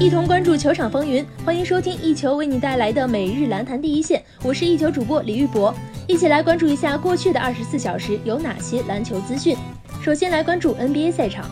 [0.00, 5.74] 一同关注球场风云，欢迎收听一球为你带来的每日篮坛第一线，我是一球主播李玉博，
[6.06, 9.54] 一起来关注一下过去的二十四小时有哪些篮球资讯。
[10.02, 11.44] 首先来关注 NBA 赛场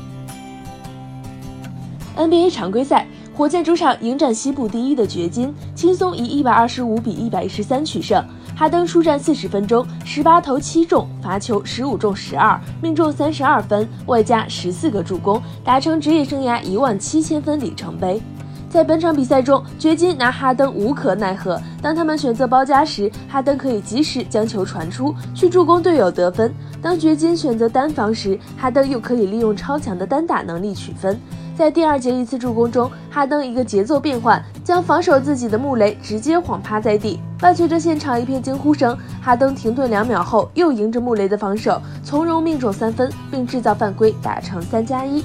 [2.17, 8.25] ，NBA 常规赛，火箭主场迎战西部第一的掘金，轻松以一百二十五比一百一十三取胜。
[8.57, 18.19] 哈登出战四十分钟，十八投七中，罚球十五中十二，命中三十二分，外加十四个助攻，达成职业生涯一万七千分里程碑。
[18.69, 21.59] 在本场比赛中，掘金拿哈登无可奈何。
[21.81, 26.51] 当他们选择包夹时，哈登可以及时将球传出去助攻队友得分；
[26.83, 31.19] 当掘金选择单防时，哈登又可以利用超强的单打能力取分。
[31.57, 38.97] 在第二节一次助攻中，哈登一个节奏变换，将防守自己的穆雷直接晃趴在地，伴随着现场一片惊呼声。
[39.23, 45.25] 哈登停顿两秒后，又迎着穆雷的防守，从容命中三分，并制造犯规，打成三加一。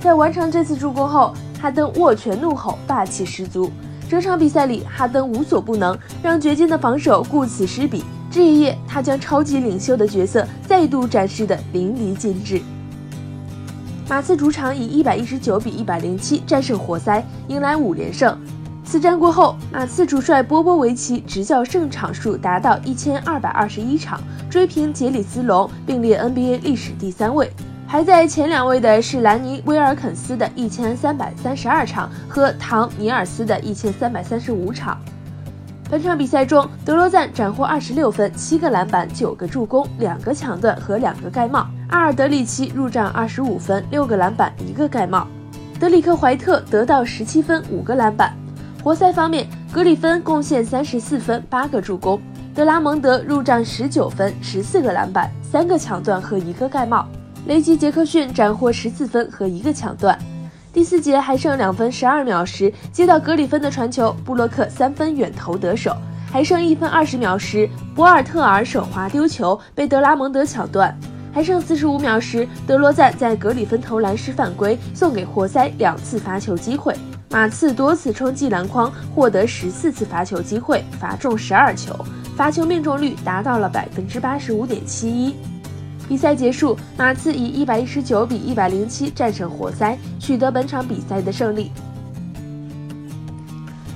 [0.00, 3.70] 在完成这次助攻后，哈登握拳怒吼，霸气十足。
[4.06, 8.04] 整场比赛里，哈登无所不能，让掘金的防守顾此失彼。
[8.30, 12.60] 这一夜，他将超级领袖的角色再度展示的淋漓尽致。
[14.06, 18.38] 马刺主场以一百一十九比一百零七战胜活塞，迎来五连胜。
[18.84, 24.20] 此战过后，马刺主帅波波维奇执教胜场数达到一千二百二十一场，
[24.50, 27.50] 追平杰里斯隆，并列 NBA 历史第三位。
[27.94, 34.98] 排在前两位的是兰尼·威尔肯斯的一千三百三十二场和唐·尼尔斯的一千三百三十五场。
[35.88, 45.24] 本场比赛中，德罗赞斩获二十六分、七个篮板、九个助攻、两个抢断和两个盖帽；阿尔德里奇入账二十五分、六个篮板、一个盖帽；
[45.78, 48.34] 德里克·怀特得到十七分、五个篮板。
[48.82, 52.18] 活塞方面，格里芬贡献三十四分、八个助攻；
[52.56, 57.06] 德拉蒙德入账十九分、十四个篮板、三个抢断和一个盖帽。
[57.46, 60.18] 雷吉·杰克逊斩获十四分和一个抢断。
[60.72, 65.94] 第四节还剩两分十二秒时，接到格里芬的传球，布洛克三分远投得手。
[66.32, 70.96] 还剩一分二十秒时，博尔特尔手滑丢球，被德拉蒙德抢断。
[71.34, 76.96] 还剩四十五秒时，德罗赞在格里芬投篮时犯规，送给活塞两次罚球机会。
[77.28, 81.94] 马刺多次冲击篮筐，获得十四次罚球机会，罚中十二球，
[82.36, 85.36] 罚球命中率达到了百分之八十五点七一。
[86.08, 91.70] 比赛结束，马刺以一百一十九比一百零七战胜活塞，取得本场比赛的胜利。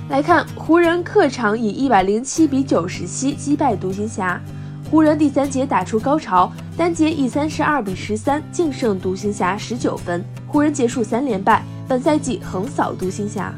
[0.09, 4.41] 来看湖人客场以一百零七比九十七击败独行侠，
[4.89, 13.53] 湖人第三节打出高潮，单节以三十二比十三净胜独行侠十九分，湖人结束三连败，本赛季横扫独行侠。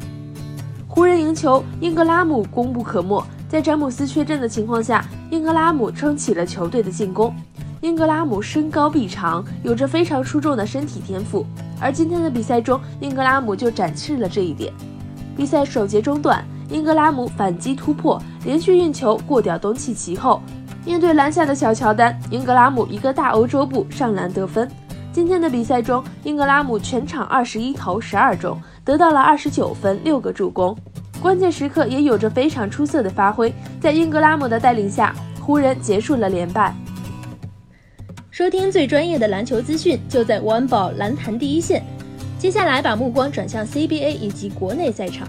[0.86, 7.34] 湖人赢球，英格拉姆功不可没，在詹姆斯缺阵的情况下，英格拉姆撑起了球队的进攻。
[7.82, 11.44] 英格拉姆身高臂长，有着非常出众的身体天赋，
[11.80, 14.72] 而今天的比赛中，英格拉姆就展示了这一点。
[15.36, 20.40] 比赛首节中段，英格拉姆反击突破，连续运球过掉东契奇后，
[20.84, 24.70] 面对篮下的小乔丹，英格拉姆一个大欧洲步上篮得分。
[25.12, 30.76] 今天的比赛中，英格拉姆全场二十一投十二中，得到了二十九分六个助攻，
[31.20, 33.52] 关键时刻也有着非常出色的发挥。
[33.80, 36.72] 在英格拉姆的带领下，湖人结束了连败。
[38.42, 41.80] 收听最专业的篮球资讯，就在晚宝篮坛第一线。
[42.40, 45.28] 接下来把目光转向 CBA 以及国内赛场。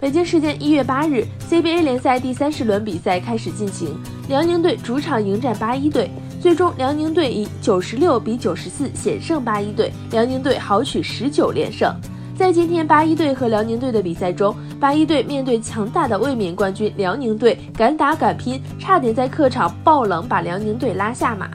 [0.00, 3.96] 北京时间一月八日，CBA 联赛第三十轮比赛开始进行，
[4.28, 6.10] 辽宁队主场迎战八一队，
[6.40, 11.94] 最终辽宁队以九十六比九十四险胜八一队，辽宁队豪取十九连胜。
[12.36, 21.48] 在今天八一队和辽宁队的比赛中，八一队面对强大的卫冕冠军辽宁队，敢打敢拼，差点在客场爆冷把辽宁队拉下马。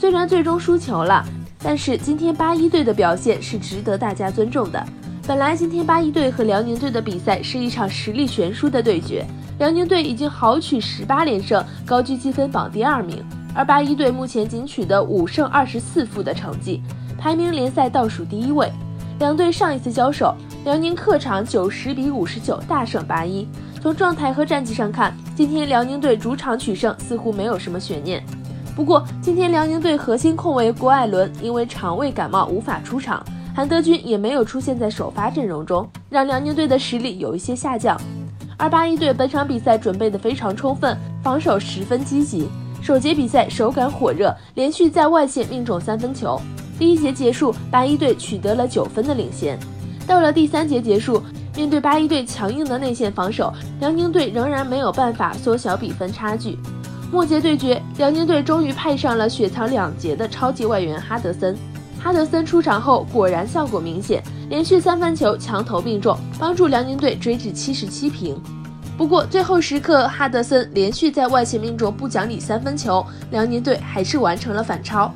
[0.00, 1.24] 虽然最终输球了，
[1.60, 4.80] 但是今天八一队的表现是值得大家尊重的。
[5.26, 9.26] 本来今天八一队和辽宁队的比赛是一场实力悬殊的对决，
[9.58, 16.80] 辽宁队已经豪取十八连胜，高居积分榜第二名，而八一队目前仅取得五胜二十四负的成绩，
[17.18, 18.70] 排名联赛倒数第一位。
[19.18, 20.32] 两队上一次交手，
[20.64, 23.48] 辽宁客场九十比五十九大胜八一。
[23.82, 28.24] 从状态和战绩上看，今天辽宁队主场取胜似乎没有什么悬念。
[28.78, 33.20] 不过，今天辽宁队核心控卫郭艾伦因为肠胃感冒无法出场，
[33.52, 38.00] 韩德君也没有出现在首发阵容中，让辽宁队的实力有一些下降。
[38.56, 42.48] 而八一队本场比赛准备的非常充分，防守十分积极，
[42.80, 46.40] 首节比赛手感火热，连续在外线命中三分球。
[46.78, 49.58] 第一节结束，八一队取得了九分的领先。
[50.06, 51.20] 到了第三节结束，
[51.56, 56.56] 面对八一队强硬的内线防守，辽宁队仍然没有办法缩小比分差距。
[57.10, 61.56] 末节对决，辽宁队终于派上了雪藏两节的超级外援哈德森。
[61.98, 68.40] 哈德森出场后果然效果明显，连续三分球强投命中，帮助辽宁队追至七十七平。
[68.96, 75.10] 不过最后时刻，哈德森连续在外线命中不讲理三分球，辽宁队还是完成了反超。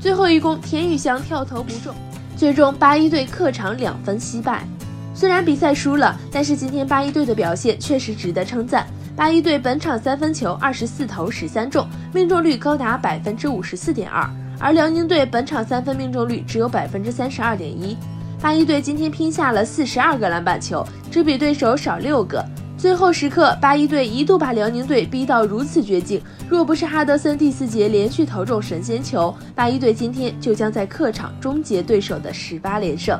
[0.00, 1.94] 最后一攻，田宇翔跳投不中，
[2.36, 4.66] 最终八一队客场两分惜败。
[5.14, 8.86] 虽然比赛输了，但是今天八一队的表现确实值得称赞。
[9.16, 14.28] 八一队本场三分球二十四投十三中，命中率高达百分之五十四点二，
[14.60, 17.96] 而辽宁队本场三分命中率只有百分之三十二点一。
[18.42, 22.44] 八一队今天拼下了四十二个篮板球，只比对手少六个。
[22.76, 33.18] 最后时刻，八一队一度把辽宁队逼到如此绝境，若不是哈德森第四节连续投中神仙球，八一队今天就将在客场终结对手的十八连胜。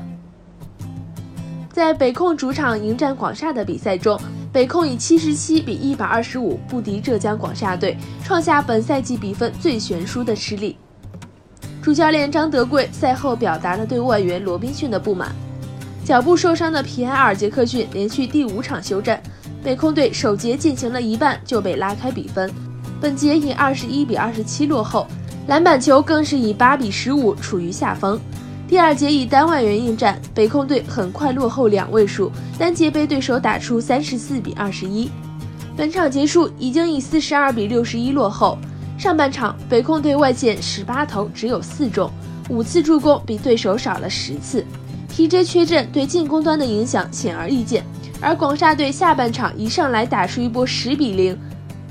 [1.72, 4.20] 在北控主场迎战广厦的比赛中。
[4.52, 10.76] 北控以七十七比一百二十五不敌浙江广厦队，创下本赛季比分最悬殊的失利。
[11.82, 15.34] 主教练张德贵赛后表达了对外援罗宾逊的不满。
[16.04, 19.22] 脚部受伤的皮埃尔·杰克逊连续第五场休战，
[19.62, 22.50] 北控队首节进行了一半就被拉开比分，
[23.00, 25.06] 本节以二十一比二十七落后，
[25.48, 28.18] 篮板球更是以八比十五处于下风。
[28.68, 35.08] 第二节以单外援应战，北控队很快落后两位数，单节被对手打出三十四比二十一。
[35.76, 38.58] 本场结束已经以四十二比六十一落后。
[38.98, 42.10] 上半场北控队外线十八投只有四中，
[42.48, 44.64] 五次助攻比对手少了十次
[45.14, 47.84] ，TJ 缺阵对进攻端的影响显而易见。
[48.22, 51.38] 而广厦队下半场一上来打出一波十比零，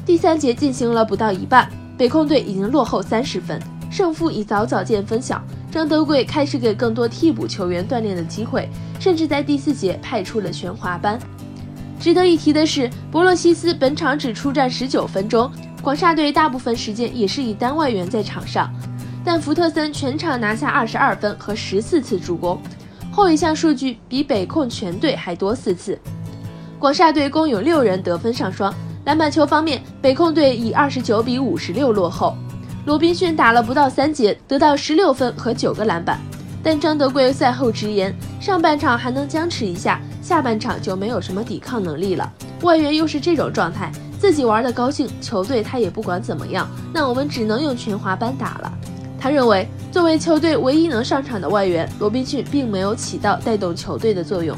[0.04, 3.62] 第三节进行了不到一半，北控队已经落后三十分，
[3.96, 5.42] 胜负已早早见分晓。
[5.72, 8.68] 张德贵开始给更多替补球员锻炼的机会，
[9.00, 11.18] 甚至在第四节派出了全华班。
[11.98, 15.50] 值得一提的是，博洛西斯本场只出战十九分钟，
[15.82, 18.70] 广厦队大部分时间也是以单外援在场上，
[19.24, 22.62] 但福特森全场拿下二十二分和十四次助攻，
[23.14, 25.98] 后一项数据比北控全队还多四次。
[26.78, 28.76] 广厦队共有六人得分上双，
[29.06, 32.36] 篮板球方面，北控队以二十九比五十六落后。
[32.86, 36.20] 罗宾逊打了不到三节，得到十六分和九个篮板。
[36.62, 42.32] 但张德贵赛后直言，上半场还能僵持一下，下半场就没有什么抵抗能力了。
[42.62, 48.72] 外援又是这种状态，自己玩的高兴，球队他也不管怎么样，那我们只能用全华班打了。
[49.20, 54.56] 他认为，作为球队唯一能上场的外援，罗宾逊并没有起到带动球队的作用。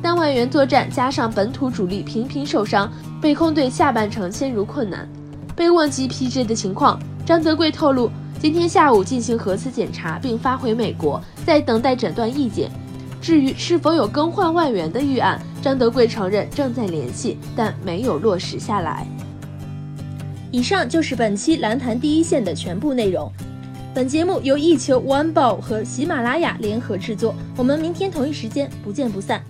[0.00, 5.06] 单外援作战加上本土主力频频受伤，被控队下半程陷入困难。
[5.54, 6.98] 被问及 PJ 的情况。
[7.28, 8.10] 张德贵透露，
[8.40, 12.70] 今天下午进行核磁检查，并发回美国，在等待诊断意见。
[13.20, 19.06] 至于是否有更换外援的预案，张德贵承认正在联系，但没有落实下来。
[20.50, 23.30] 以上就是本期篮坛第一线的全部内容。
[23.92, 29.42] 本节目由一球 One Ball 和喜马拉雅联合制作，我们明天同一时间不见不散。